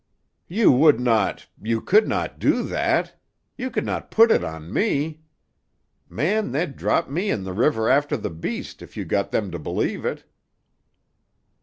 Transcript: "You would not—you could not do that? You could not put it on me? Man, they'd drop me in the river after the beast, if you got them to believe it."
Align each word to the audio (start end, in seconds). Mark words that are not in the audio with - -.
"You 0.47 0.71
would 0.71 0.99
not—you 0.99 1.79
could 1.79 2.07
not 2.07 2.39
do 2.39 2.63
that? 2.63 3.21
You 3.55 3.69
could 3.69 3.85
not 3.85 4.09
put 4.09 4.31
it 4.31 4.43
on 4.43 4.73
me? 4.73 5.21
Man, 6.09 6.51
they'd 6.53 6.75
drop 6.75 7.07
me 7.07 7.29
in 7.29 7.43
the 7.43 7.53
river 7.53 7.87
after 7.87 8.17
the 8.17 8.31
beast, 8.31 8.81
if 8.81 8.97
you 8.97 9.05
got 9.05 9.29
them 9.29 9.51
to 9.51 9.59
believe 9.59 10.03
it." 10.03 10.23